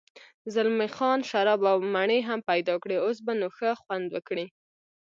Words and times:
زلمی 0.53 0.89
خان 0.95 1.19
شراب 1.29 1.61
او 1.71 1.77
مڼې 1.93 2.19
هم 2.29 2.39
پیدا 2.49 2.75
کړې، 2.83 2.97
اوس 3.05 3.17
به 3.25 3.33
نو 3.39 3.47
ښه 3.57 3.69
خوند 3.81 4.07
وکړي. 4.11 4.45